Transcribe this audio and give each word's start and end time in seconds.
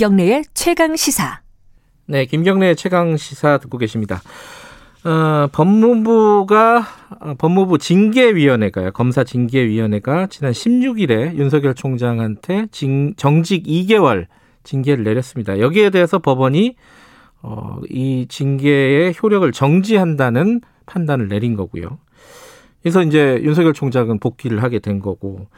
김경래의 0.00 0.44
최강 0.54 0.96
시사. 0.96 1.42
네, 2.06 2.24
김경래의 2.24 2.74
최강 2.74 3.18
시사 3.18 3.58
듣고 3.58 3.76
계십니다. 3.76 4.22
어, 5.04 5.46
법무부가 5.52 6.82
어, 7.20 7.34
법무부 7.36 7.76
징계위원회가요. 7.76 8.92
검사 8.92 9.24
징계위원회가 9.24 10.28
지난 10.28 10.52
16일에 10.52 11.34
윤석열 11.34 11.74
총장한테 11.74 12.68
징, 12.70 13.12
정직 13.16 13.64
2개월 13.64 14.24
징계를 14.64 15.04
내렸습니다. 15.04 15.58
여기에 15.58 15.90
대해서 15.90 16.18
법원이 16.18 16.76
어, 17.42 17.80
이 17.90 18.24
징계의 18.26 19.16
효력을 19.22 19.52
정지한다는 19.52 20.62
판단을 20.86 21.28
내린 21.28 21.56
거고요. 21.56 21.98
그래서 22.80 23.02
이제 23.02 23.38
윤석열 23.42 23.74
총장은 23.74 24.18
복귀를 24.18 24.62
하게 24.62 24.78
된 24.78 24.98
거고, 24.98 25.48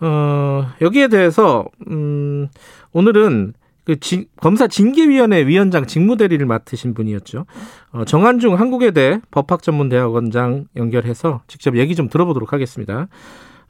어, 0.00 0.66
여기에 0.82 1.08
대해서, 1.08 1.64
음, 1.88 2.48
오늘은 2.92 3.54
그 3.84 3.98
지, 3.98 4.28
검사 4.40 4.68
징계위원회 4.68 5.46
위원장 5.46 5.86
직무대리를 5.86 6.44
맡으신 6.46 6.94
분이었죠. 6.94 7.46
어, 7.92 8.04
정한중 8.04 8.58
한국외대 8.58 9.20
법학전문대학원장 9.30 10.66
연결해서 10.76 11.42
직접 11.48 11.76
얘기 11.76 11.94
좀 11.94 12.08
들어보도록 12.08 12.52
하겠습니다. 12.52 13.08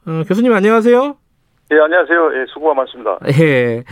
어, 0.05 0.23
교수님 0.27 0.53
안녕하세요. 0.53 1.17
예, 1.71 1.79
안녕하세요. 1.79 2.41
예, 2.41 2.45
수고가 2.53 2.75
많습니다. 2.75 3.17
예. 3.39 3.83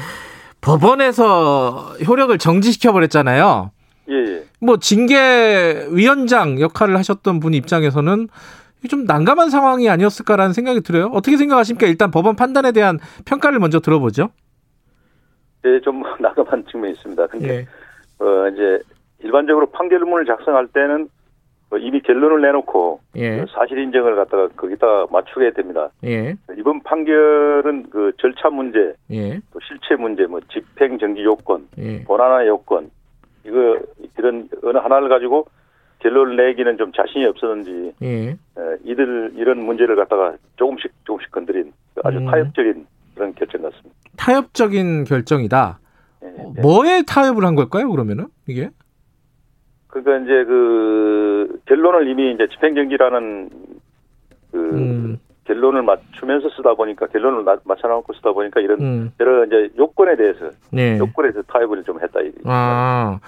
법원에서 0.62 1.96
효력을 2.08 2.38
정지시켜 2.38 2.92
버렸잖아요. 2.92 3.72
예, 4.10 4.16
예. 4.16 4.44
뭐 4.60 4.78
징계 4.78 5.88
위원장 5.90 6.60
역할을 6.62 6.98
하셨던 6.98 7.40
분 7.40 7.56
입장에서는 7.56 8.28
좀 8.90 9.06
난감한 9.06 9.50
상황이 9.50 9.90
아니었을까라는 9.90 10.54
생각이 10.54 10.82
들어요. 10.82 11.08
어떻게 11.14 11.38
생각하십니까? 11.38 11.88
일단 11.88 12.12
법원 12.12 12.36
판단에 12.36 12.72
대한 12.72 13.00
평가를 13.26 13.60
먼저 13.60 13.80
들어보죠. 13.80 14.30
예, 15.66 15.80
좀 15.82 16.04
난감한 16.20 16.66
측면이 16.66 16.94
있습니다. 16.94 17.28
근데 17.28 17.50
예. 17.50 17.68
어 18.24 18.48
이제 18.50 18.80
일반적으로 19.20 19.68
판결문을 19.68 20.26
작성할 20.26 20.68
때는 20.68 21.10
어, 21.72 21.78
이미 21.78 22.02
결론을 22.02 22.42
내놓고 22.42 23.00
예. 23.16 23.40
그 23.40 23.46
사실 23.54 23.78
인정을 23.78 24.16
갖다가 24.16 24.48
거기다 24.50 25.06
맞추게 25.10 25.52
됩니다. 25.52 25.90
예. 26.04 26.36
이번 26.58 26.82
판결은 26.84 27.90
그 27.90 28.12
절차 28.18 28.50
문제, 28.50 28.94
예. 29.12 29.40
또 29.54 29.60
실체 29.62 29.96
문제, 29.96 30.26
뭐 30.26 30.40
집행 30.52 30.98
정지 31.00 31.24
요건, 31.24 31.68
예. 31.78 32.04
본안화 32.04 32.46
요건 32.48 32.92
이거 33.46 33.80
이런 34.18 34.50
어느 34.64 34.78
하나를 34.78 35.10
가지고 35.10 35.48
결론을 36.00 36.36
내기는 36.36 36.78
좀 36.78 36.92
자신이 36.92 37.26
없었는지 37.26 37.94
예. 38.02 38.32
어, 38.56 38.76
이들 38.84 39.34
이런 39.36 39.60
문제를 39.60 39.96
갖다가 39.96 40.36
조금씩 40.58 40.92
조금씩 41.06 41.32
건드린 41.32 41.72
아주 42.04 42.18
음. 42.18 42.26
타협적인 42.26 42.86
그런 43.22 43.36
결정 43.36 43.62
같습니다. 43.62 43.90
타협적인 44.18 45.04
결정이다. 45.04 45.80
예, 46.24 46.28
어, 46.28 46.54
예. 46.58 46.62
뭐에 46.62 47.04
타협을 47.04 47.46
한 47.46 47.54
걸까요? 47.56 47.90
그러면은 47.92 48.28
이게? 48.48 48.72
그러니까 49.88 50.18
이제 50.26 50.44
그 50.46 51.62
결론을 51.68 52.08
이미 52.08 52.34
이제 52.34 52.48
집행정지라는 52.52 53.50
그 54.52 54.58
음. 54.58 55.20
결론을 55.44 55.84
맞추면서 55.84 56.50
쓰다 56.56 56.74
보니까 56.74 57.08
결론을 57.08 57.46
나- 57.46 57.58
맞춰놓고 57.64 58.14
쓰다 58.14 58.32
보니까 58.32 58.60
이런 58.60 58.82
음. 58.82 59.12
여러 59.20 59.46
이제 59.46 59.70
요건에 59.78 60.16
대해서 60.16 60.50
네. 60.72 60.98
요건에 60.98 61.32
대해서 61.32 61.42
타협을 61.48 61.84
좀 61.84 62.02
했다. 62.02 62.22
이- 62.22 62.32
아. 62.46 63.20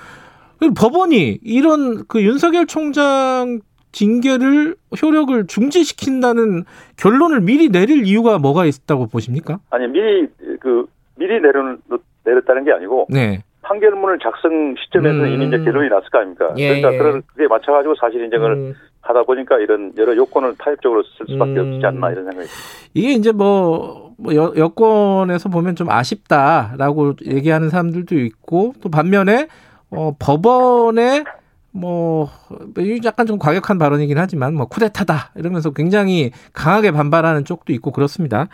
법원이 0.78 1.40
이런 1.44 2.06
그 2.08 2.24
윤석열 2.24 2.66
총장 2.66 3.60
징계를 3.94 4.76
효력을 5.02 5.48
중지시킨다는 5.48 6.66
결론을 6.98 7.40
미리 7.42 7.70
내릴 7.70 8.06
이유가 8.06 8.38
뭐가 8.38 8.66
있다고 8.66 9.08
보십니까? 9.08 9.60
아니 9.70 9.88
미리 9.88 10.28
그 10.60 10.86
미리 11.16 11.40
내려 11.40 11.78
내렸다는 12.26 12.66
게 12.66 12.74
아니고 12.74 13.08
네. 13.10 13.44
판결문을 13.62 14.20
작성 14.20 14.76
시점에서 14.78 15.24
음. 15.24 15.28
이미 15.28 15.48
이제 15.48 15.58
결론이 15.58 15.90
났을 15.90 16.10
거 16.10 16.20
아닙니까? 16.20 16.54
예, 16.58 16.68
그러니까 16.68 16.94
예. 16.94 16.98
그런 16.98 17.24
그게 17.28 17.48
맞춰가지고 17.48 17.96
사실 17.96 18.22
인정을 18.26 18.52
음, 18.52 18.74
하다 19.02 19.24
보니까 19.24 19.58
이런 19.60 19.94
여러 19.98 20.16
요건을 20.16 20.56
타협적으로 20.58 21.04
쓸 21.04 21.28
수밖에 21.28 21.60
음. 21.60 21.74
없지 21.76 21.86
않나 21.86 22.12
이런 22.12 22.26
생각이. 22.26 22.48
이게 22.94 23.14
이제 23.14 23.32
뭐, 23.32 24.14
뭐 24.18 24.36
여, 24.36 24.54
여권에서 24.58 25.50
보면 25.50 25.76
좀 25.76 25.90
아쉽다라고 25.90 27.14
얘기하는 27.26 27.70
사람들도 27.70 28.16
있고 28.16 28.74
또 28.82 28.90
반면에 28.90 29.48
어, 29.92 30.14
법원의 30.20 31.24
뭐 31.74 32.30
약간 33.04 33.26
좀 33.26 33.40
과격한 33.40 33.80
발언이긴 33.80 34.18
하지만 34.18 34.54
뭐 34.54 34.68
쿠데타다 34.68 35.32
이러면서 35.36 35.72
굉장히 35.72 36.32
강하게 36.54 36.92
반발하는 36.92 37.46
쪽도 37.46 37.74
있고 37.74 37.92
그렇습니다. 37.92 38.48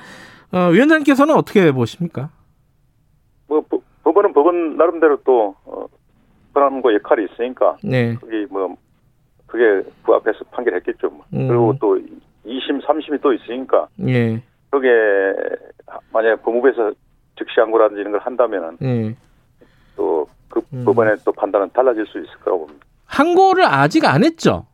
어, 0.54 0.70
위원장님께서는 0.72 1.36
어떻게 1.36 1.72
보십니까? 1.72 2.30
뭐 3.48 3.62
법- 3.70 3.84
법원은 4.04 4.34
법원 4.34 4.78
나름대로 4.78 5.18
또 5.26 5.54
어, 5.66 5.86
권한과 6.54 6.94
역할이 6.94 7.28
있으니까 7.32 7.78
네. 7.84 8.16
그게 8.16 8.46
뭐 8.50 8.76
그게 9.48 9.88
그 10.06 10.14
앞에서 10.14 10.40
판결했겠죠. 10.52 11.10
뭐. 11.10 11.26
음. 11.34 11.48
그리고 11.48 11.76
또 11.82 12.00
2심, 12.46 12.82
3심이 12.86 13.22
또 13.22 13.34
있으니까 13.34 13.88
예. 14.08 14.42
그게 14.70 14.88
만약에 16.14 16.42
법무부에서 16.42 16.94
즉시 17.38 17.60
항고라든지 17.60 18.00
이런 18.00 18.14
걸 18.14 18.22
한다면은 18.22 18.78
예. 18.82 19.16
또그 19.98 20.62
음. 20.74 20.86
법원의 20.86 21.18
또 21.26 21.32
판단은 21.34 21.70
달라질 21.74 22.06
수 22.08 22.18
있을 22.20 22.30
거라고 22.40 22.66
봅니다. 22.66 22.86
항고를 23.10 23.66
아직 23.66 24.06
안 24.06 24.24
했죠. 24.24 24.66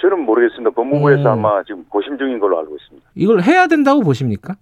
저는 0.00 0.20
모르겠습니다. 0.20 0.70
법무부에서 0.70 1.22
음. 1.22 1.26
아마 1.44 1.62
지금 1.64 1.84
고심 1.88 2.16
중인 2.16 2.38
걸로 2.38 2.58
알고 2.60 2.74
있습니다. 2.76 3.10
이걸 3.16 3.42
해야 3.42 3.66
된다고 3.66 4.00
보십니까? 4.00 4.54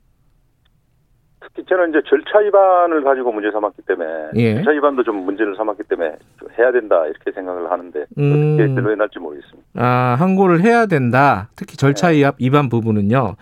특히 1.40 1.64
저는 1.68 1.90
이제 1.90 2.00
절차 2.08 2.38
위반을 2.40 3.04
가지고 3.04 3.30
문제 3.30 3.50
삼았기 3.52 3.82
때문에 3.86 4.08
예. 4.34 4.54
절차 4.56 4.70
위반도 4.72 5.04
좀 5.04 5.16
문제를 5.24 5.54
삼았기 5.56 5.84
때문에 5.88 6.16
좀 6.40 6.48
해야 6.58 6.72
된다 6.72 7.06
이렇게 7.06 7.30
생각을 7.30 7.70
하는데 7.70 8.04
음. 8.18 8.54
어떻게 8.56 8.74
결론이 8.74 8.96
날지 8.96 9.18
모르겠습니다. 9.20 9.68
아, 9.76 10.16
항고를 10.18 10.60
해야 10.62 10.86
된다. 10.86 11.50
특히 11.54 11.76
절차 11.76 12.08
위반- 12.08 12.32
위반 12.40 12.68
부분은요. 12.68 13.36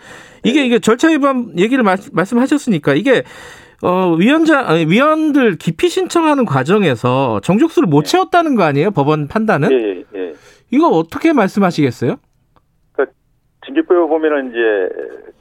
이게 0.45 0.67
이게 0.67 0.79
절차 0.79 1.09
위반 1.09 1.59
얘기를 1.59 1.83
말, 1.83 1.97
말씀하셨으니까 2.13 2.93
이게 2.95 3.23
어 3.83 4.15
위원장 4.19 4.67
아니, 4.67 4.87
위원들 4.87 5.57
기피 5.57 5.89
신청하는 5.89 6.45
과정에서 6.47 7.41
정족수를 7.41 7.89
못 7.89 8.05
채웠다는 8.05 8.55
거 8.55 8.63
아니에요? 8.63 8.91
법원 8.91 9.29
판단은? 9.29 9.71
예, 9.73 9.77
예, 9.99 10.05
예. 10.15 10.33
이거 10.71 10.89
어떻게 10.89 11.33
말씀하시겠어요? 11.33 12.17
징계법에 13.67 13.99
보면은 14.09 14.51
이제 14.51 14.89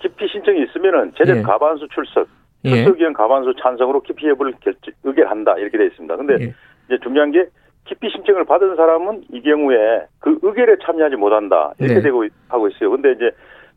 기피 0.02 0.28
신청이 0.28 0.64
있으면은 0.64 1.12
제적 1.16 1.38
예. 1.38 1.42
가반수 1.44 1.88
출석, 1.94 2.28
예. 2.66 2.70
출석 2.72 2.98
의원 3.00 3.14
가반수 3.14 3.54
찬성으로 3.62 4.02
기피 4.02 4.28
여부를 4.30 4.54
결정, 4.62 4.94
의결한다 5.04 5.58
이렇게 5.60 5.78
되어 5.78 5.88
있습니다. 5.88 6.16
근데 6.18 6.34
예. 6.42 6.54
이제 6.88 6.98
중요한 7.04 7.32
게 7.32 7.46
기피 7.88 8.10
신청을 8.10 8.46
받은 8.46 8.76
사람은 8.78 9.26
이 9.32 9.42
경우에 9.44 9.78
그 10.20 10.40
의결에 10.42 10.78
참여하지 10.84 11.18
못한다 11.18 11.72
이렇게 11.78 11.96
네. 11.96 12.02
되고 12.02 12.24
있- 12.26 12.34
하고 12.50 12.68
있어요. 12.68 12.90
근데 12.90 13.12
이제 13.12 13.30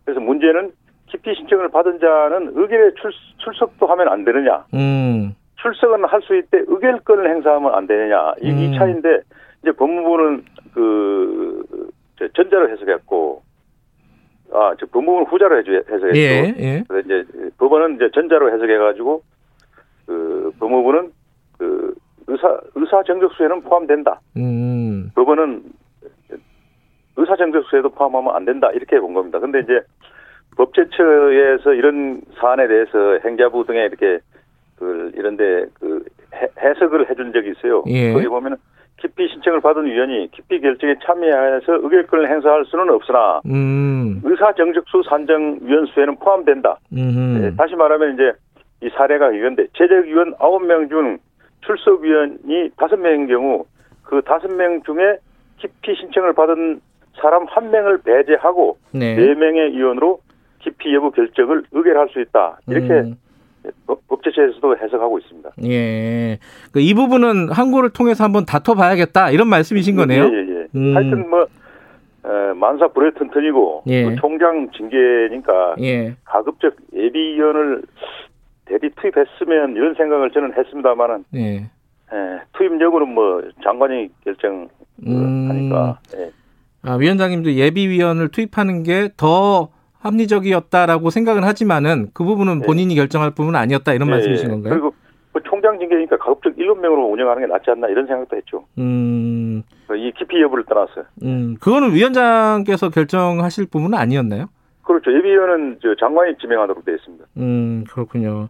그래서 0.06 0.18
문제는 0.20 0.72
기피 1.08 1.34
신청을 1.34 1.68
받은 1.70 1.98
자는 2.00 2.52
의결에 2.54 2.92
출, 3.00 3.10
출석도 3.38 3.86
하면 3.86 4.08
안 4.08 4.24
되느냐? 4.24 4.64
음. 4.74 5.34
출석은 5.60 6.04
할 6.04 6.20
수 6.22 6.36
있대 6.36 6.62
의결권을 6.66 7.28
행사하면 7.30 7.74
안 7.74 7.86
되느냐? 7.86 8.34
이, 8.40 8.50
음. 8.50 8.58
이 8.58 8.78
차인데 8.78 9.20
이제 9.62 9.72
법무부는 9.72 10.44
그 10.74 11.64
저, 12.18 12.28
전자로 12.28 12.70
해석했고 12.70 13.42
아, 14.52 14.74
저 14.78 14.86
법무부는 14.86 15.26
후자로 15.26 15.58
해석했고 15.58 16.16
예. 16.16 16.54
예. 16.58 16.84
그래서 16.88 17.04
이제 17.04 17.26
법원은 17.58 17.96
이제 17.96 18.10
전자로 18.14 18.52
해석해 18.54 18.76
가지고 18.78 19.22
그 20.06 20.52
법무부는 20.60 21.12
그 21.58 21.94
의사 22.28 22.60
의사 22.74 23.02
정적수에는 23.02 23.62
포함된다. 23.62 24.20
음. 24.36 25.10
법원은 25.14 25.62
의사 27.16 27.34
정적수에도 27.36 27.88
포함하면 27.90 28.34
안 28.34 28.44
된다 28.44 28.70
이렇게 28.72 29.00
본 29.00 29.12
겁니다. 29.14 29.40
근데 29.40 29.60
이제 29.60 29.80
법제처에서 30.58 31.72
이런 31.74 32.20
사안에 32.38 32.66
대해서 32.68 33.18
행자부 33.24 33.64
등에 33.66 33.84
이렇게 33.86 34.18
그 34.78 35.10
이런데 35.14 35.66
그 35.80 36.04
해- 36.34 36.48
해석을 36.60 37.08
해준 37.08 37.32
적이 37.32 37.50
있어요. 37.56 37.84
예. 37.86 38.12
거기 38.12 38.26
보면은 38.26 38.56
기피 39.00 39.28
신청을 39.28 39.60
받은 39.60 39.86
위원이 39.86 40.30
기피 40.32 40.60
결정에 40.60 40.96
참여해서 41.04 41.74
의결권을 41.82 42.28
행사할 42.28 42.64
수는 42.66 42.90
없으나 42.90 43.40
음. 43.46 44.20
의사 44.24 44.52
정적수 44.54 45.02
산정 45.08 45.58
위원 45.62 45.86
수에는 45.86 46.16
포함된다. 46.16 46.78
음. 46.92 47.38
네, 47.40 47.56
다시 47.56 47.76
말하면 47.76 48.14
이제 48.14 48.32
이 48.82 48.90
사례가 48.90 49.32
이건데 49.32 49.66
제적위원 49.76 50.34
9명 50.34 50.88
중 50.88 51.18
출석위원이 51.64 52.70
5명인 52.76 53.28
경우 53.28 53.64
그 54.02 54.20
5명 54.22 54.84
중에 54.84 55.18
기피 55.58 55.94
신청을 55.94 56.32
받은 56.32 56.80
사람 57.20 57.46
1명을 57.46 58.04
배제하고 58.04 58.78
네. 58.92 59.16
4명의 59.16 59.72
위원으로 59.72 60.20
기피 60.70 60.94
여부 60.94 61.10
결정을 61.10 61.64
의결할 61.72 62.08
수 62.10 62.20
있다. 62.20 62.58
이렇게 62.68 62.92
음. 62.92 63.16
법- 63.86 64.06
법제처에서도 64.08 64.76
해석하고 64.78 65.18
있습니다. 65.18 65.50
예. 65.64 66.38
그 66.72 66.80
이 66.80 66.94
부분은 66.94 67.50
항고를 67.50 67.90
통해서 67.90 68.24
한번 68.24 68.44
다퉈봐야겠다 68.46 69.30
이런 69.30 69.48
말씀이신 69.48 69.96
거네요. 69.96 70.24
예, 70.24 70.28
예, 70.28 70.38
예. 70.60 70.66
음. 70.74 70.96
하여튼 70.96 71.28
뭐 71.28 71.46
어, 72.24 72.54
만사 72.54 72.88
불의 72.88 73.12
튼튼이고 73.18 73.84
예. 73.88 74.04
그 74.04 74.16
총장 74.16 74.70
징계니까 74.76 75.76
예. 75.80 76.14
가급적 76.24 76.74
예비위원을 76.94 77.82
대리 78.66 78.90
투입했으면 78.90 79.76
이런 79.76 79.94
생각을 79.94 80.30
저는 80.30 80.52
했습니다만은 80.56 81.24
예. 81.34 81.70
예, 82.12 82.40
투입 82.54 82.80
여부는 82.80 83.08
뭐 83.14 83.42
장관이 83.64 84.08
결정하니까 84.24 84.70
음. 85.06 85.94
예. 86.16 86.30
아, 86.82 86.94
위원장님도 86.94 87.52
예비위원을 87.52 88.28
투입하는 88.28 88.82
게 88.82 89.08
더 89.16 89.68
합리적이었다라고 90.00 91.10
생각은 91.10 91.44
하지만은 91.44 92.08
그 92.14 92.24
부분은 92.24 92.60
네. 92.60 92.66
본인이 92.66 92.94
결정할 92.94 93.30
부분은 93.30 93.58
아니었다 93.58 93.92
이런 93.92 94.08
예, 94.08 94.12
말씀이신 94.12 94.46
예. 94.46 94.50
건가요? 94.50 94.70
그리고 94.72 94.94
뭐 95.32 95.42
총장 95.42 95.78
징계니까 95.78 96.16
가급적 96.18 96.54
일곱 96.56 96.80
명으로 96.80 97.06
운영하는 97.06 97.42
게 97.42 97.52
낫지 97.52 97.70
않나 97.70 97.88
이런 97.88 98.06
생각도 98.06 98.36
했죠. 98.36 98.64
음, 98.78 99.62
이 99.96 100.12
깊이 100.16 100.40
여부를 100.40 100.64
떠나서 100.64 101.04
음, 101.22 101.56
그거는 101.60 101.94
위원장께서 101.94 102.90
결정하실 102.90 103.66
부분은 103.66 103.98
아니었나요? 103.98 104.46
그렇죠. 104.82 105.12
예비위원은 105.12 105.80
저 105.82 105.94
장관이 106.00 106.36
지명하도록 106.40 106.84
되어 106.84 106.94
있습니다. 106.94 107.24
음, 107.36 107.84
그렇군요. 107.90 108.48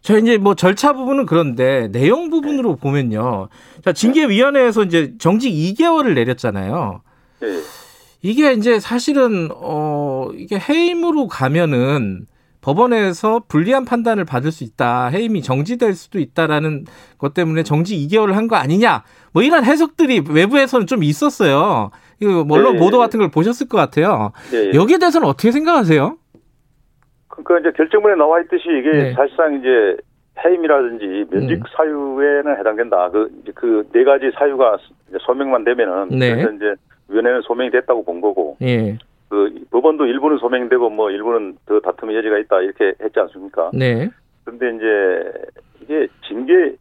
자, 0.00 0.16
이제 0.16 0.38
뭐 0.38 0.54
절차 0.54 0.92
부분은 0.94 1.26
그런데 1.26 1.88
내용 1.92 2.30
부분으로 2.30 2.76
보면요. 2.76 3.48
자, 3.84 3.92
징계위원회에서 3.92 4.82
이제 4.82 5.16
정직 5.18 5.50
2개월을 5.50 6.14
내렸잖아요. 6.14 7.02
예, 7.42 7.46
예. 7.46 7.52
이게 8.22 8.52
이제 8.52 8.78
사실은, 8.80 9.48
어, 9.54 10.28
이게 10.34 10.58
해임으로 10.58 11.26
가면은 11.28 12.26
법원에서 12.60 13.44
불리한 13.48 13.86
판단을 13.86 14.26
받을 14.26 14.50
수 14.52 14.64
있다. 14.64 15.06
해임이 15.08 15.40
정지될 15.40 15.94
수도 15.94 16.18
있다라는 16.18 16.84
것 17.18 17.32
때문에 17.32 17.62
정지 17.62 17.96
2개월을 18.06 18.32
한 18.32 18.48
거 18.48 18.56
아니냐. 18.56 19.02
뭐 19.32 19.42
이런 19.42 19.64
해석들이 19.64 20.24
외부에서는 20.30 20.86
좀 20.86 21.02
있었어요. 21.02 21.90
이거 22.20 22.44
뭐 22.44 22.58
언론 22.58 22.74
네. 22.74 22.78
보도 22.80 22.98
같은 22.98 23.18
걸 23.18 23.30
보셨을 23.30 23.66
것 23.68 23.78
같아요. 23.78 24.32
예, 24.52 24.68
예. 24.68 24.72
여기에 24.74 24.98
대해서는 24.98 25.26
어떻게 25.26 25.52
생각하세요? 25.52 26.18
그러니까 27.28 27.70
이제 27.70 27.76
결정문에 27.78 28.16
나와 28.16 28.40
있듯이 28.42 28.64
이게 28.68 28.90
네. 28.92 29.12
사실상 29.14 29.54
이제 29.54 29.96
해임이라든지 30.44 31.30
면직 31.30 31.54
음. 31.54 31.62
사유에는 31.74 32.58
해당된다. 32.58 33.08
그 33.10 33.30
그 33.54 33.84
네 33.94 34.04
가지 34.04 34.30
사유가 34.38 34.76
소명만 35.24 35.64
되면은 35.64 36.08
네. 36.18 36.34
그래서 36.34 36.50
이제 36.52 36.74
위원회는 37.10 37.42
소명이 37.42 37.70
됐다고 37.70 38.04
본 38.04 38.20
거고 38.20 38.56
예. 38.62 38.96
그 39.28 39.52
법원도 39.70 40.06
일부는 40.06 40.38
소명되고 40.38 40.90
뭐 40.90 41.10
일부는 41.10 41.58
더 41.66 41.80
다툼의 41.80 42.16
여지가 42.16 42.38
있다 42.38 42.60
이렇게 42.62 42.94
했지 43.00 43.20
않습니까? 43.20 43.70
네. 43.74 44.08
그런데 44.44 44.76
이제 44.76 45.32
이게 45.82 46.08
징계 46.26 46.74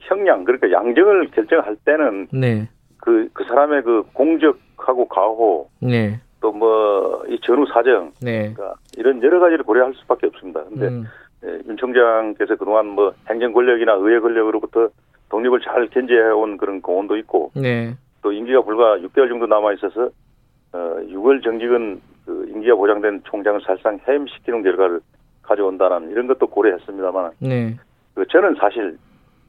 형량 0.00 0.44
그러니까 0.44 0.70
양정을 0.70 1.30
결정할 1.30 1.76
때는 1.84 2.28
네. 2.32 2.68
그 2.98 3.28
그 3.32 3.44
사람의 3.44 3.82
그 3.82 4.04
공적하고 4.12 5.08
가호 5.08 5.68
네. 5.80 6.20
또 6.40 6.52
뭐 6.52 7.24
이 7.28 7.38
전후 7.42 7.64
사정 7.72 8.12
네. 8.20 8.52
그러니까 8.52 8.74
이런 8.96 9.22
여러 9.22 9.40
가지를 9.40 9.64
고려할 9.64 9.94
수밖에 9.94 10.26
없습니다. 10.26 10.62
근데 10.64 10.86
음, 10.88 11.04
예, 11.44 11.58
윤 11.68 11.76
총장께서 11.76 12.56
그동안 12.56 12.86
뭐 12.88 13.12
행정 13.28 13.52
권력이나 13.52 13.94
의회 13.94 14.18
권력으로부터 14.20 14.88
독립을 15.30 15.60
잘 15.60 15.88
견제해온 15.88 16.56
그런 16.58 16.80
공헌도 16.82 17.16
있고 17.18 17.50
네. 17.54 17.94
또 18.22 18.32
임기가 18.32 18.62
불과 18.62 18.96
6개월 18.98 19.28
정도 19.28 19.46
남아 19.46 19.74
있어서 19.74 20.10
어 20.72 20.78
6월 21.08 21.42
정직은 21.42 22.00
그 22.24 22.46
임기가 22.48 22.76
보장된 22.76 23.22
총장을 23.24 23.60
사실상 23.66 23.98
해임시키는 24.08 24.62
결과를 24.62 25.00
가져온다는 25.42 26.10
이런 26.10 26.26
것도 26.28 26.46
고려했습니다만 26.46 27.32
네. 27.40 27.76
그 28.14 28.24
저는 28.28 28.54
사실 28.58 28.96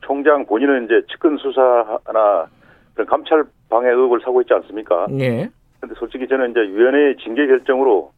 총장 0.02 0.46
본인은 0.46 0.86
이제 0.86 1.02
측근 1.10 1.38
수사나 1.38 2.48
그런 2.94 3.08
감찰 3.08 3.44
방해 3.70 3.90
의혹을 3.90 4.20
사고 4.22 4.42
있지 4.42 4.54
않습니까? 4.54 5.08
예. 5.20 5.50
근데 5.80 5.96
솔직히 5.98 6.28
저는 6.28 6.52
이제 6.52 6.62
위원회의 6.62 7.16
징계 7.18 7.48
결정으로 7.48 8.12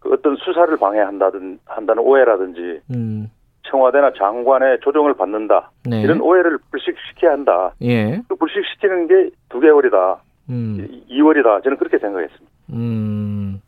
그 0.00 0.12
어떤 0.12 0.36
수사를 0.36 0.76
방해한다든 0.76 1.58
한다는 1.64 2.02
오해라든지 2.02 2.80
음. 2.90 3.30
청와대나 3.64 4.12
장관의 4.18 4.78
조정을 4.82 5.14
받는다 5.14 5.70
네. 5.88 6.02
이런 6.02 6.20
오해를 6.20 6.58
불식시켜야 6.70 7.32
한다. 7.32 7.72
예. 7.82 8.20
그 8.28 8.36
불식시키는 8.36 9.08
게 9.08 9.30
두 9.48 9.60
개월이다, 9.60 10.16
음. 10.50 11.02
2월이다. 11.10 11.62
저는 11.62 11.76
그렇게 11.78 11.98
생각했습니다. 11.98 12.50
음. 12.72 13.60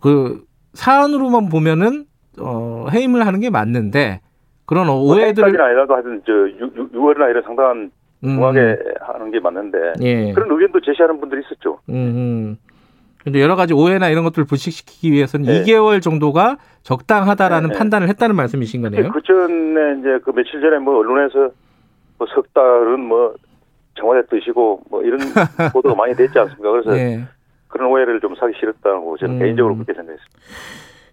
그 0.00 0.44
사안으로만 0.72 1.48
보면은 1.48 2.04
어 2.40 2.86
해임을 2.92 3.26
하는 3.26 3.40
게 3.40 3.50
맞는데 3.50 4.20
그런 4.66 4.88
오해들을 4.88 5.44
오해까지는 5.48 5.60
아니라도 5.60 5.94
하여튼 5.94 6.22
저 6.26 6.32
6, 6.32 6.92
6월이나 6.92 7.30
이런 7.30 7.42
상당한 7.44 7.90
음, 8.24 8.36
중하게 8.36 8.76
하는 9.00 9.30
게 9.30 9.38
맞는데 9.40 9.78
예. 10.02 10.32
그런 10.32 10.50
의견도 10.50 10.80
제시하는 10.80 11.20
분들이 11.20 11.42
있었죠. 11.42 11.78
음. 11.90 12.56
음. 13.24 13.32
근데 13.32 13.40
여러 13.40 13.56
가지 13.56 13.72
오해나 13.74 14.08
이런 14.08 14.24
것들을 14.24 14.44
불식시키기 14.46 15.12
위해서는 15.12 15.46
네. 15.46 15.62
2개월 15.62 16.02
정도가 16.02 16.58
적당하다라는 16.82 17.68
네, 17.68 17.72
네. 17.72 17.78
판단을 17.78 18.08
했다는 18.08 18.36
말씀이신 18.36 18.82
거네요. 18.82 19.10
그 19.10 19.20
전에 19.22 19.98
이제 20.00 20.18
그 20.24 20.30
며칠 20.32 20.60
전에 20.60 20.78
뭐 20.78 20.98
언론에서 20.98 21.50
뭐 22.18 22.28
석 22.34 22.52
달은 22.54 23.00
뭐 23.00 23.34
청와대 23.98 24.26
뜻이고 24.28 24.82
뭐 24.90 25.02
이런 25.02 25.18
보도가 25.72 25.94
많이 25.94 26.14
됐지 26.14 26.38
않습니까? 26.38 26.70
그래서 26.70 26.96
예. 26.98 27.24
그런 27.68 27.90
오해를 27.90 28.20
좀 28.20 28.34
사기 28.36 28.52
싫었다고 28.58 29.16
저는 29.18 29.34
음. 29.34 29.38
개인적으로 29.40 29.74
그렇게 29.74 29.94
생각했습니다. 29.94 30.38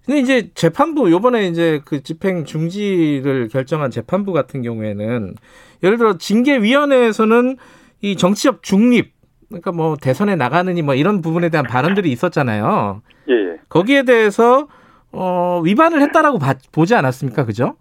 근데 0.05 0.19
이제 0.19 0.49
재판부 0.55 1.11
요번에 1.11 1.47
이제 1.47 1.81
그 1.85 2.01
집행 2.01 2.43
중지를 2.43 3.49
결정한 3.49 3.91
재판부 3.91 4.33
같은 4.33 4.61
경우에는 4.63 5.35
예를 5.83 5.97
들어 5.97 6.17
징계 6.17 6.57
위원회에서는 6.57 7.57
이 8.01 8.15
정치적 8.15 8.63
중립 8.63 9.13
그러니까 9.51 9.71
뭐 9.71 9.95
대선에 10.01 10.35
나가느니 10.35 10.81
뭐 10.81 10.95
이런 10.95 11.21
부분에 11.21 11.49
대한 11.49 11.65
발언들이 11.65 12.09
있었잖아요. 12.11 13.01
예, 13.29 13.33
예. 13.33 13.59
거기에 13.69 14.03
대해서 14.03 14.67
어 15.11 15.61
위반을 15.63 16.01
했다라고 16.01 16.39
봐- 16.39 16.55
보지 16.71 16.95
않았습니까? 16.95 17.45
그죠? 17.45 17.75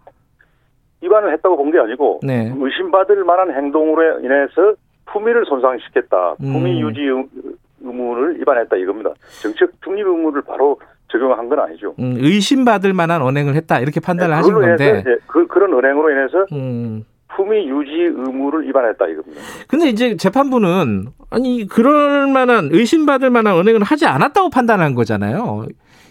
위반을 1.01 1.33
했다고 1.33 1.55
본 1.57 1.71
게 1.71 1.79
아니고 1.79 2.19
네. 2.23 2.53
의심받을 2.55 3.23
만한 3.23 3.51
행동으로 3.55 4.19
인해서 4.19 4.75
품위를 5.05 5.45
손상시켰다. 5.45 6.35
음. 6.43 6.53
품위 6.53 6.81
유지 6.81 7.01
의- 7.01 7.25
의무를 7.83 8.39
위반했다 8.39 8.75
이겁니다. 8.75 9.11
정책 9.41 9.71
중립 9.83 10.05
의무를 10.05 10.41
바로 10.43 10.77
적용한 11.11 11.49
건 11.49 11.59
아니죠. 11.59 11.95
음, 11.99 12.15
의심받을 12.19 12.93
만한 12.93 13.21
언행을 13.21 13.55
했다 13.55 13.79
이렇게 13.79 13.99
판단을 13.99 14.29
네, 14.31 14.35
하신 14.37 14.53
건데. 14.53 14.89
인해서, 14.89 15.09
예, 15.09 15.15
그, 15.27 15.47
그런 15.47 15.73
은행으로 15.73 16.09
인해서 16.11 16.45
음. 16.53 17.03
품위 17.35 17.67
유지 17.69 17.91
의무를 17.91 18.67
위반했다 18.67 19.07
이겁니다. 19.07 19.41
근데 19.67 19.89
이제 19.89 20.15
재판부는 20.15 21.07
아니 21.29 21.67
그럴 21.67 22.27
만한 22.27 22.69
의심받을 22.71 23.29
만한 23.29 23.55
언행을 23.55 23.83
하지 23.83 24.05
않았다고 24.05 24.49
판단한 24.49 24.95
거잖아요. 24.95 25.65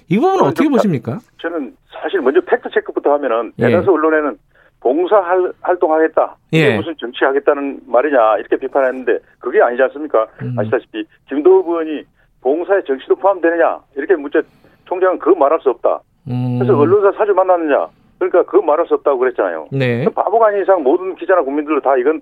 이 0.08 0.16
부분은 0.16 0.34
그건 0.36 0.48
어떻게 0.48 0.64
좀 0.64 0.72
보십니까? 0.72 1.18
저는 1.40 1.74
사실 2.02 2.20
먼저 2.20 2.40
팩트 2.40 2.68
체크부터 2.72 3.12
하면은 3.14 3.52
예. 3.58 3.66
대다수 3.66 3.90
언론에는 3.90 4.38
봉사 4.80 5.16
할, 5.16 5.52
활동하겠다. 5.60 6.36
이게 6.52 6.72
예. 6.72 6.76
무슨 6.76 6.94
정치하겠다는 6.98 7.80
말이냐 7.86 8.38
이렇게 8.38 8.56
비판했는데 8.56 9.18
그게 9.38 9.60
아니지 9.60 9.82
않습니까? 9.82 10.26
음. 10.42 10.56
아시다시피 10.58 11.04
김도읍 11.28 11.68
의원이 11.68 12.04
봉사에 12.40 12.80
정치도 12.86 13.16
포함되느냐 13.16 13.78
이렇게 13.96 14.16
묻자 14.16 14.40
총장은 14.86 15.18
그 15.18 15.28
말할 15.30 15.60
수 15.60 15.70
없다. 15.70 16.00
음. 16.28 16.58
그래서 16.58 16.76
언론사 16.76 17.16
사주 17.18 17.34
만났느냐 17.34 17.86
그러니까 18.20 18.42
그 18.44 18.58
말할 18.58 18.86
수 18.86 18.94
없다고 18.94 19.18
그랬잖아요. 19.18 19.68
네. 19.72 20.04
바보가 20.14 20.48
아닌 20.48 20.62
이상 20.62 20.82
모든 20.82 21.14
기자나 21.16 21.42
국민들도 21.42 21.80
다 21.80 21.96
이건 21.96 22.20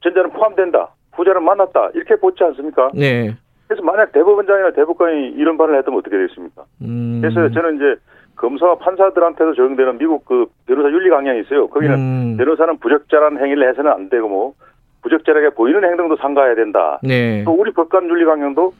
전자는 0.00 0.30
포함된다. 0.30 0.90
후자는 1.12 1.42
만났다. 1.42 1.90
이렇게 1.94 2.16
보지 2.16 2.42
않습니까? 2.44 2.90
네. 2.94 3.34
그래서 3.66 3.82
만약 3.82 4.12
대법원장이나 4.12 4.72
대법관이 4.72 5.30
이런 5.30 5.58
발언을 5.58 5.78
했다면 5.80 5.98
어떻게 5.98 6.16
되겠습니까? 6.16 6.64
음. 6.82 7.18
그래서 7.20 7.50
저는 7.50 7.76
이제 7.76 7.96
검사와 8.36 8.76
판사들한테도 8.76 9.54
적용되는 9.54 9.98
미국 9.98 10.24
그 10.24 10.46
변호사 10.66 10.88
윤리 10.90 11.10
강령이 11.10 11.40
있어요. 11.40 11.66
거기는 11.68 11.94
음. 11.94 12.36
변호사는 12.36 12.78
부적절한 12.78 13.38
행위를 13.38 13.68
해서는 13.68 13.90
안 13.90 14.08
되고 14.08 14.28
뭐 14.28 14.54
부적절하게 15.02 15.50
보이는 15.50 15.82
행동도 15.82 16.16
삼가해야 16.16 16.54
된다. 16.54 17.00
네. 17.02 17.42
또 17.44 17.52
우리 17.52 17.72
법관 17.72 18.08
윤리 18.08 18.24
강령도 18.24 18.72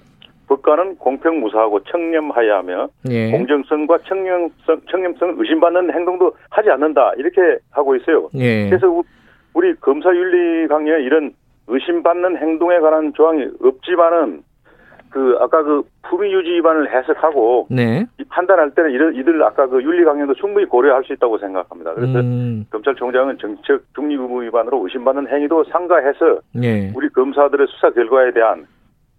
법관은 0.48 0.96
공평무사하고 0.98 1.80
청렴하여하며 1.84 2.88
예. 3.10 3.30
공정성과 3.30 3.98
청렴성, 4.06 4.80
청렴성을 4.90 5.34
의심받는 5.38 5.92
행동도 5.92 6.32
하지 6.50 6.70
않는다. 6.70 7.12
이렇게 7.16 7.58
하고 7.70 7.96
있어요. 7.96 8.28
예. 8.34 8.68
그래서 8.68 8.88
우- 8.88 9.02
우리 9.54 9.74
검사 9.76 10.10
윤리 10.14 10.68
강령에 10.68 11.02
이런 11.02 11.32
의심받는 11.66 12.36
행동에 12.36 12.78
관한 12.80 13.12
조항이 13.14 13.46
없지만은 13.62 14.42
그 15.08 15.36
아까 15.40 15.62
그 15.62 15.82
품위 16.02 16.32
유지 16.32 16.50
위반을 16.54 16.92
해석하고 16.92 17.68
네. 17.70 18.04
이 18.18 18.24
판단할 18.24 18.72
때는 18.72 18.90
이들, 18.90 19.16
이들 19.16 19.40
아까 19.44 19.64
그 19.68 19.80
윤리 19.80 20.04
강령도 20.04 20.34
충분히 20.34 20.66
고려할 20.66 21.04
수 21.04 21.12
있다고 21.12 21.38
생각합니다. 21.38 21.94
그래서 21.94 22.18
음. 22.18 22.66
검찰총장은 22.70 23.38
정책 23.38 23.80
중립 23.94 24.20
의무 24.20 24.42
위반으로 24.42 24.82
의심받는 24.84 25.28
행위도 25.28 25.64
상가해서 25.64 26.40
예. 26.64 26.90
우리 26.96 27.08
검사들의 27.10 27.66
수사 27.70 27.90
결과에 27.90 28.32
대한 28.32 28.66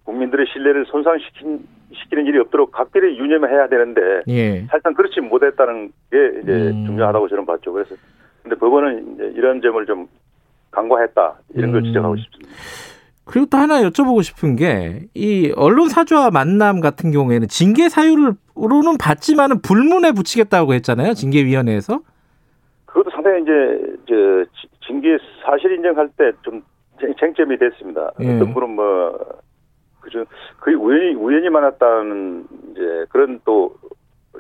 국민들의 0.06 0.46
신뢰를 0.54 0.86
손상시키는 0.86 1.60
시키는 1.94 2.26
일이 2.28 2.40
없도록 2.40 2.72
각별히 2.72 3.18
유념해야 3.18 3.68
되는데 3.68 4.02
예. 4.28 4.62
사실상 4.70 4.94
그렇지 4.94 5.20
못했다는 5.22 5.92
게 6.12 6.18
이제 6.44 6.52
음. 6.52 6.86
중요하다고 6.86 7.28
저는 7.30 7.46
봤죠. 7.46 7.74
그래서 7.74 7.96
근데 8.44 8.56
법원은 8.56 9.16
이제 9.16 9.32
이런 9.36 9.62
점을 9.62 9.84
좀 9.86 10.08
간과했다 10.72 11.36
이런 11.56 11.72
걸 11.72 11.82
음. 11.82 11.86
지적하고 11.86 12.16
싶습니다. 12.18 12.52
그리고 13.26 13.48
또 13.50 13.58
하나 13.58 13.82
여쭤보고 13.82 14.22
싶은 14.24 14.56
게 14.56 15.02
이 15.16 15.52
언론 15.56 15.90
사주와 15.90 16.30
만남 16.30 16.80
같은 16.82 17.12
경우에는 17.12 17.48
징계 17.48 17.90
사유를로는 17.90 18.98
받지만은 19.00 19.62
불문에 19.62 20.12
붙이겠다고 20.12 20.74
했잖아요. 20.76 21.14
징계위원회에서. 21.14 22.02
그것도 22.86 23.10
상당히 23.12 23.42
이제 23.42 23.52
저 24.08 24.46
지- 24.60 24.68
징계 24.86 25.18
사실 25.44 25.72
인정할 25.72 26.08
때 26.18 26.32
좀 26.44 26.62
쟁점이 27.20 27.58
됐습니다. 27.58 28.12
예. 28.22 28.36
어떤 28.36 28.54
분은 28.54 28.70
뭐 28.76 29.18
그저 30.06 30.24
거의 30.60 30.76
우연히 30.76 31.16
우연히 31.16 31.50
만났다는 31.50 32.46
이제 32.72 33.06
그런 33.10 33.40
또 33.44 33.76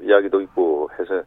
이야기도 0.01 0.41
있고 0.41 0.89
해서 0.99 1.23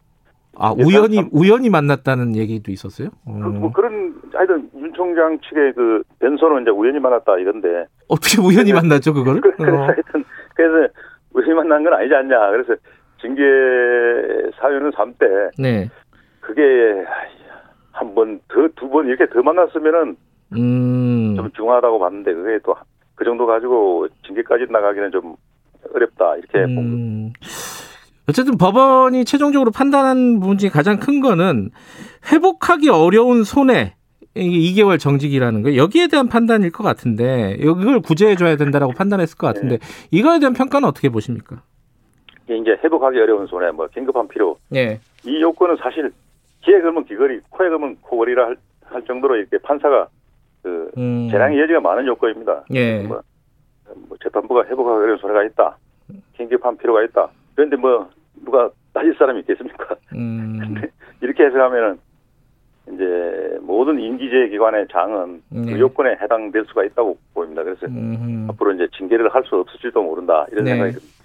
아 0.57 0.73
예, 0.77 0.83
우연히 0.83 1.15
참- 1.17 1.29
우연히 1.31 1.69
만났다는 1.69 2.35
얘기도 2.35 2.71
있었어요. 2.71 3.09
어. 3.25 3.33
그, 3.33 3.47
뭐 3.49 3.71
그런 3.71 4.15
하여튼 4.33 4.69
윤 4.75 4.93
총장 4.93 5.37
측의 5.41 5.73
그 5.73 6.03
변소는 6.19 6.61
이제 6.63 6.71
우연히 6.71 6.99
만났다 6.99 7.37
이건데 7.37 7.85
어떻게 8.07 8.41
우연히 8.41 8.71
만났죠 8.73 9.13
그거를? 9.13 9.41
그- 9.41 9.51
그래서 9.57 9.77
어. 9.77 9.85
하여튼 9.85 10.23
그래서 10.55 10.93
우연히 11.33 11.53
만난 11.53 11.83
건 11.83 11.93
아니지 11.93 12.13
않냐 12.15 12.51
그래서 12.51 12.75
징계 13.21 13.43
사유는 14.55 14.91
3대 14.91 15.51
네. 15.59 15.89
그게 16.39 16.63
한 17.91 18.15
번 18.15 18.39
더 18.47 18.67
두 18.75 18.89
번 18.89 19.07
이렇게 19.07 19.27
더 19.27 19.41
만났으면은 19.43 20.15
음. 20.53 21.35
좀 21.35 21.51
중하다고 21.51 21.99
봤는데 21.99 22.33
그게 22.33 22.59
또 22.63 22.73
그 23.19 23.25
정도 23.25 23.45
가지고 23.45 24.07
징계까지 24.25 24.67
나가기는 24.71 25.11
좀 25.11 25.35
어렵다 25.93 26.37
이렇게. 26.37 26.59
음. 26.59 27.33
어쨌든 28.29 28.57
법원이 28.57 29.25
최종적으로 29.25 29.71
판단한 29.71 30.39
부분 30.39 30.57
중에 30.57 30.69
가장 30.69 30.99
큰 30.99 31.19
거는 31.19 31.71
회복하기 32.31 32.87
어려운 32.89 33.43
손해 33.43 33.95
이게 34.35 34.83
2개월 34.83 34.97
정직이라는 34.99 35.63
거 35.63 35.75
여기에 35.75 36.07
대한 36.07 36.29
판단일 36.29 36.71
것 36.71 36.83
같은데 36.83 37.57
이걸 37.59 37.99
구제해 37.99 38.35
줘야 38.35 38.55
된다라고 38.55 38.93
판단했을 38.93 39.37
것 39.37 39.47
같은데 39.47 39.79
이거에 40.11 40.39
대한 40.39 40.53
평가는 40.53 40.87
어떻게 40.87 41.09
보십니까? 41.09 41.61
이게 42.45 42.57
이제 42.57 42.71
회복하기 42.81 43.19
어려운 43.19 43.47
손해 43.47 43.71
뭐 43.71 43.87
긴급한 43.87 44.29
필요 44.29 44.55
예. 44.75 45.01
이 45.25 45.41
요건은 45.41 45.75
사실 45.81 46.09
귀에 46.63 46.79
걸면 46.79 47.03
귀걸이 47.05 47.41
코에 47.49 47.67
걸면 47.67 47.97
코걸이라 48.01 48.45
할, 48.45 48.57
할 48.85 49.03
정도로 49.03 49.35
이렇게 49.35 49.57
판사가 49.57 50.07
그 50.69 50.91
음. 50.97 51.27
재량의 51.31 51.59
여지가 51.59 51.79
많은 51.79 52.05
요건입니다. 52.05 52.63
예. 52.73 53.01
뭐, 53.03 53.21
뭐 54.07 54.17
재판부가 54.21 54.65
회복하기 54.65 55.03
어려운 55.03 55.17
손해가 55.17 55.43
있다. 55.45 55.77
긴급한 56.37 56.77
필요가 56.77 57.03
있다. 57.03 57.27
그런데 57.55 57.75
뭐 57.75 58.07
누가 58.43 58.69
따질 58.93 59.15
사람이 59.17 59.39
있겠습니까? 59.41 59.95
음. 60.13 60.59
근데 60.61 60.89
이렇게 61.21 61.45
해석하면은 61.45 61.97
이제 62.93 63.57
모든 63.61 63.99
인기제 63.99 64.49
기관의 64.49 64.87
장은 64.91 65.41
네. 65.49 65.73
그 65.73 65.79
요건에 65.79 66.11
해당될 66.21 66.65
수가 66.67 66.83
있다고 66.85 67.17
보입니다. 67.33 67.63
그래서 67.63 67.85
음. 67.87 68.47
앞으로 68.49 68.73
이제 68.73 68.87
징계를 68.97 69.29
할 69.33 69.43
수 69.43 69.55
없을지도 69.55 70.01
모른다 70.01 70.45
이런 70.51 70.63
네. 70.63 70.71
생각이 70.71 70.91
듭니다. 70.93 71.18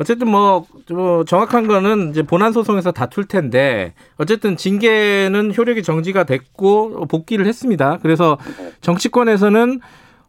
어쨌든 0.00 0.28
뭐, 0.28 0.66
뭐 0.90 1.24
정확한 1.24 1.66
거는 1.66 2.10
이제 2.10 2.22
본안 2.22 2.52
소송에서 2.52 2.92
다툴 2.92 3.26
텐데 3.26 3.94
어쨌든 4.18 4.56
징계는 4.56 5.52
효력이 5.56 5.82
정지가 5.82 6.24
됐고 6.24 7.06
복귀를 7.06 7.46
했습니다. 7.46 7.98
그래서 8.02 8.38
정치권에서는 8.80 9.80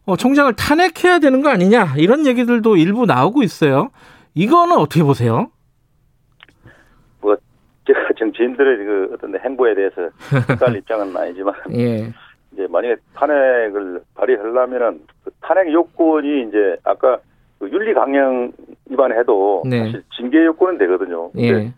어, 0.05 0.15
총장을 0.15 0.53
탄핵해야 0.53 1.19
되는 1.19 1.41
거 1.41 1.49
아니냐 1.49 1.95
이런 1.97 2.27
얘기들도 2.27 2.77
일부 2.77 3.05
나오고 3.05 3.41
있어요. 3.41 3.89
이거는 4.35 4.77
어떻게 4.77 5.03
보세요? 5.03 5.49
뭐 7.21 7.35
제가 7.87 7.99
정치인들의 8.19 8.77
그 8.85 9.09
어떤 9.13 9.39
행보에 9.39 9.73
대해서 9.73 10.09
평가할 10.47 10.75
입장은 10.77 11.15
아니지만 11.17 11.55
예, 11.73 12.13
이제 12.53 12.67
만약에 12.69 12.97
탄핵을 13.15 14.01
발의하려면은 14.13 15.01
그 15.23 15.31
탄핵 15.41 15.71
요건이 15.71 16.49
이제 16.49 16.77
아까 16.83 17.19
그 17.59 17.69
윤리 17.69 17.93
강령 17.93 18.51
위반해도 18.89 19.63
네. 19.65 19.79
사실 19.79 20.03
징계 20.15 20.45
요건은 20.45 20.77
되거든요. 20.77 21.31
근데, 21.31 21.47
예, 21.47 21.73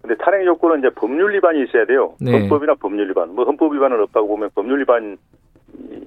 근데 0.00 0.16
탄핵 0.16 0.44
요건은 0.44 0.80
이제 0.80 0.90
법률 0.90 1.34
위반이 1.34 1.62
있어야 1.64 1.86
돼요. 1.86 2.14
네. 2.20 2.32
헌법이나 2.32 2.74
법률 2.74 3.08
위반. 3.10 3.34
뭐 3.34 3.44
헌법 3.44 3.72
위반은 3.74 4.00
없다고 4.02 4.28
보면 4.28 4.50
법률 4.54 4.80
위반이 4.80 5.16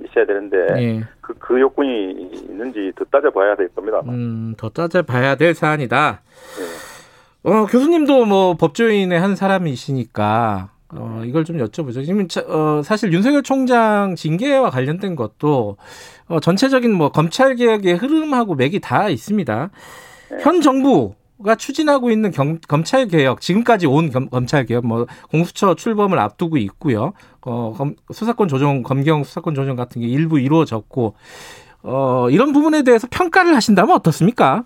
있어야 0.06 0.26
되는데 0.26 0.58
예. 0.78 1.04
그, 1.22 1.34
그 1.40 1.60
요건이 1.60 2.32
있는지 2.50 2.92
더 2.96 3.06
따져봐야 3.06 3.56
될 3.56 3.70
겁니다. 3.70 4.00
아마. 4.02 4.14
음, 4.14 4.54
더 4.58 4.70
따져봐야 4.70 5.36
될 5.36 5.54
사안이다. 5.54 6.22
네. 6.60 7.52
어, 7.52 7.66
교수님도 7.66 8.26
뭐 8.26 8.56
법조인의 8.56 9.20
한 9.20 9.36
사람이시니까 9.36 10.70
어, 10.98 11.22
이걸 11.26 11.44
좀 11.46 11.58
여쭤보죠. 11.58 12.06
지금 12.06 12.28
자- 12.28 12.44
어, 12.48 12.82
사실 12.84 13.12
윤석열 13.14 13.44
총장 13.44 14.16
징계와 14.16 14.70
관련된 14.70 15.16
것도 15.16 15.78
어, 16.28 16.40
전체적인 16.40 16.94
뭐 16.94 17.10
검찰 17.12 17.56
개혁의 17.56 17.96
흐름하고 17.96 18.56
맥이 18.56 18.80
다 18.80 19.10
있습니다. 19.10 19.70
네. 20.32 20.38
현 20.42 20.62
정부가 20.62 21.56
추진하고 21.58 22.12
있는 22.12 22.32
경- 22.32 22.60
검찰 22.68 23.08
개혁, 23.08 23.42
지금까지 23.42 23.88
온 23.88 24.10
검, 24.12 24.30
검찰 24.30 24.66
개혁, 24.66 24.86
뭐 24.86 25.06
공수처 25.30 25.76
출범을 25.76 26.18
앞두고 26.20 26.58
있고요. 26.58 27.14
어, 27.42 27.74
검- 27.78 27.96
수사권 28.12 28.48
조정, 28.48 28.82
검경 28.84 29.24
수사권 29.24 29.54
조정 29.56 29.76
같은 29.76 30.02
게 30.02 30.08
일부 30.08 30.40
이루어졌고 30.40 31.16
어, 31.84 32.28
이런 32.32 32.52
부분에 32.54 32.82
대해서 32.82 33.08
평가를 33.12 33.56
하신다면 33.56 33.96
어떻습니까? 33.96 34.64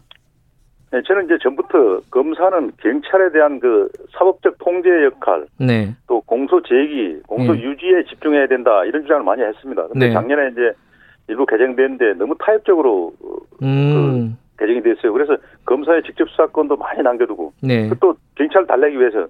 네, 0.91 1.01
저는 1.03 1.25
이제 1.25 1.37
전부터 1.41 2.01
검사는 2.09 2.71
경찰에 2.77 3.31
대한 3.31 3.59
그 3.59 3.89
사법적 4.11 4.57
통제 4.57 4.89
역할, 5.05 5.45
네, 5.59 5.93
또 6.07 6.21
공소 6.21 6.61
제기, 6.63 7.19
공소 7.27 7.55
예. 7.55 7.61
유지에 7.61 8.05
집중해야 8.09 8.47
된다 8.47 8.83
이런 8.85 9.03
주장을 9.03 9.23
많이 9.23 9.43
했습니다. 9.43 9.87
근데 9.87 10.07
네. 10.07 10.13
작년에 10.13 10.49
이제 10.51 10.71
일부 11.27 11.45
개정됐는데 11.45 12.13
너무 12.13 12.35
타협적으로 12.39 13.13
어, 13.21 13.35
음, 13.61 14.35
개정이 14.57 14.81
됐어요. 14.81 15.13
그래서 15.13 15.37
검사의 15.65 16.01
직접 16.03 16.27
수사권도 16.29 16.77
많이 16.77 17.03
남겨두고 17.03 17.53
네, 17.61 17.87
그또 17.89 18.15
경찰 18.33 18.65
달래기 18.65 18.99
위해서 18.99 19.27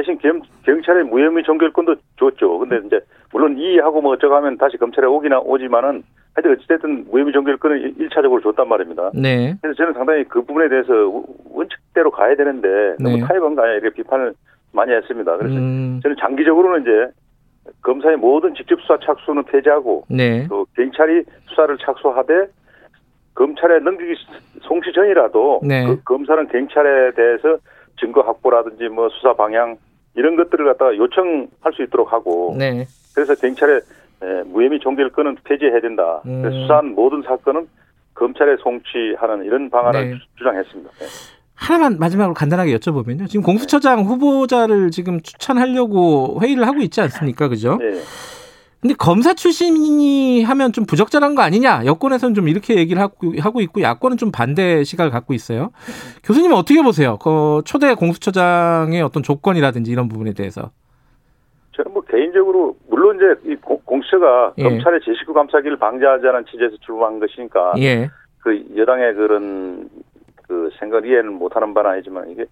대신 0.00 0.16
겸, 0.18 0.40
경찰의 0.64 1.04
무혐의 1.04 1.42
종결권도 1.44 1.94
줬죠. 2.18 2.58
근데 2.60 2.80
이제 2.86 3.00
물론 3.32 3.58
이의하고 3.58 4.00
뭐 4.00 4.12
어쩌고 4.12 4.34
하면 4.36 4.56
다시 4.56 4.78
검찰에 4.78 5.06
오기나 5.06 5.40
오지만은 5.40 6.02
하여튼 6.34 6.52
어찌됐든 6.52 7.06
무혐의 7.10 7.32
종결권을 7.34 7.94
1차적으로 7.98 8.42
줬단 8.42 8.66
말입니다. 8.66 9.10
네. 9.14 9.54
그래서 9.60 9.76
저는 9.76 9.92
상당히 9.92 10.24
그 10.24 10.40
부분에 10.42 10.68
대해서 10.70 10.92
우- 11.06 11.26
원칙대로 11.50 12.10
가야 12.10 12.34
되는데 12.34 12.96
너무 12.98 13.16
네. 13.18 13.20
타협한 13.26 13.54
거 13.54 13.62
아니야 13.62 13.74
이렇게 13.74 13.90
비판을 13.90 14.32
많이 14.72 14.92
했습니다. 14.92 15.36
그래서 15.36 15.54
음, 15.56 16.00
저는 16.02 16.16
장기적으로는 16.18 16.80
이제 16.82 17.12
검사의 17.82 18.16
모든 18.16 18.54
직접 18.54 18.80
수사 18.80 18.98
착수는 19.04 19.42
폐지하고 19.44 20.04
네. 20.08 20.46
또 20.48 20.64
경찰이 20.76 21.24
수사를 21.48 21.76
착수하되 21.76 22.46
검찰에 23.34 23.80
넘기기 23.80 24.14
송치 24.62 24.92
전이라도 24.94 25.60
네. 25.62 25.84
그 25.86 26.02
검사는 26.04 26.48
경찰에 26.48 27.12
대해서 27.12 27.58
증거 27.98 28.22
확보라든지 28.22 28.88
뭐 28.88 29.10
수사 29.10 29.34
방향 29.34 29.76
이런 30.14 30.36
것들을 30.36 30.64
갖다가 30.66 30.96
요청할 30.96 31.72
수 31.74 31.82
있도록 31.82 32.12
하고 32.12 32.54
네. 32.58 32.86
그래서 33.14 33.34
경찰의 33.34 33.80
에, 34.22 34.42
무혐의 34.44 34.80
종결권은 34.80 35.36
폐지해야 35.44 35.80
된다. 35.80 36.20
음. 36.26 36.42
수사한 36.50 36.94
모든 36.94 37.22
사건은 37.22 37.68
검찰에 38.14 38.56
송치하는 38.62 39.44
이런 39.44 39.70
방안을 39.70 40.10
네. 40.10 40.14
주- 40.18 40.26
주장했습니다. 40.38 40.90
네. 40.98 41.06
하나만 41.54 41.98
마지막으로 41.98 42.34
간단하게 42.34 42.76
여쭤보면요. 42.76 43.28
지금 43.28 43.42
공수처장 43.44 44.00
후보자를 44.02 44.90
지금 44.90 45.20
추천하려고 45.20 46.38
회의를 46.42 46.66
하고 46.66 46.80
있지 46.80 47.00
않습니까? 47.02 47.48
그죠? 47.48 47.76
네. 47.78 47.92
근데 48.80 48.94
검사 48.94 49.34
출신이 49.34 50.42
하면 50.42 50.72
좀 50.72 50.86
부적절한 50.86 51.34
거 51.34 51.42
아니냐? 51.42 51.84
여권에서는 51.84 52.34
좀 52.34 52.48
이렇게 52.48 52.76
얘기를 52.76 53.00
하고, 53.02 53.34
하고 53.38 53.60
있고 53.60 53.82
야권은 53.82 54.16
좀 54.16 54.32
반대 54.32 54.84
시각을 54.84 55.10
갖고 55.10 55.34
있어요. 55.34 55.70
교수님은 56.24 56.56
어떻게 56.56 56.80
보세요? 56.82 57.18
그 57.18 57.60
초대 57.66 57.92
공수처장의 57.94 59.02
어떤 59.02 59.22
조건이라든지 59.22 59.90
이런 59.90 60.08
부분에 60.08 60.32
대해서. 60.32 60.70
저는 61.72 61.92
뭐 61.92 62.02
개인적으로 62.02 62.74
물론 62.88 63.16
이제 63.16 63.52
이 63.52 63.56
공- 63.56 63.80
공수처가 63.84 64.54
예. 64.58 64.62
검찰의 64.62 65.00
제 65.04 65.12
식구 65.18 65.34
감사기를 65.34 65.76
방지하자는 65.78 66.46
취지에서 66.50 66.76
출범한 66.80 67.20
것이니까 67.20 67.74
예. 67.78 68.08
그 68.38 68.64
여당의 68.78 69.14
그런 69.14 69.90
그 70.48 70.70
생각 70.80 71.06
이해는 71.06 71.34
못하는 71.34 71.74
바는 71.74 71.90
아니지만 71.90 72.30
이게 72.30 72.46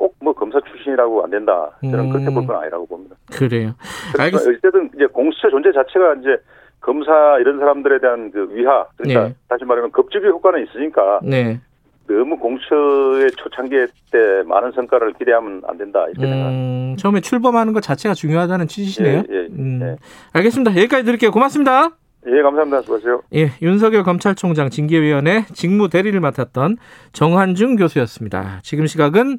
꼭 0.00 0.14
뭐 0.22 0.32
검사 0.34 0.58
출신이라고 0.60 1.22
안 1.24 1.30
된다. 1.30 1.70
저는 1.82 1.98
음. 2.06 2.10
그렇게 2.10 2.30
볼 2.32 2.46
건 2.46 2.56
아니라고 2.56 2.86
봅니다. 2.86 3.16
그래요. 3.32 3.72
알겠습니다. 4.18 4.58
어쨌든 4.58 4.90
이제 4.94 5.06
공수처 5.06 5.48
존재 5.50 5.70
자체가 5.72 6.14
이제 6.20 6.36
검사 6.80 7.38
이런 7.38 7.58
사람들에 7.58 8.00
대한 8.00 8.30
그 8.30 8.48
위하 8.54 8.86
그러니까 8.96 9.28
네. 9.28 9.34
다시 9.48 9.64
말하면 9.64 9.90
급집의 9.92 10.30
효과는 10.30 10.66
있으니까 10.66 11.20
네. 11.22 11.60
너무 12.08 12.38
공수처의 12.38 13.30
초창기 13.36 13.76
때 14.10 14.42
많은 14.46 14.72
성과를 14.72 15.12
기대하면 15.14 15.62
안 15.66 15.78
된다 15.78 16.04
이렇게 16.08 16.20
생각합니다. 16.26 16.50
음, 16.50 16.96
처음에 16.96 17.20
출범하는 17.20 17.72
것 17.72 17.82
자체가 17.82 18.14
중요하다는 18.14 18.66
취지시네요. 18.68 19.22
예, 19.30 19.34
예, 19.34 19.46
음. 19.52 19.80
예. 19.82 19.96
알겠습니다. 20.32 20.72
여기까지 20.76 21.04
드릴게요. 21.04 21.30
고맙습니다. 21.30 21.90
예, 22.26 22.42
감사합니다. 22.42 22.82
수고하세요. 22.82 23.22
예, 23.36 23.52
윤석열 23.62 24.02
검찰총장 24.02 24.68
징계위원회 24.70 25.46
직무 25.54 25.88
대리를 25.88 26.18
맡았던 26.20 26.76
정한중 27.12 27.76
교수였습니다. 27.76 28.60
지금 28.62 28.86
시각은 28.86 29.38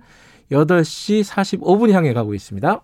8시 0.52 1.24
45분 1.24 1.92
향해 1.92 2.14
가고 2.14 2.34
있습니다. 2.34 2.80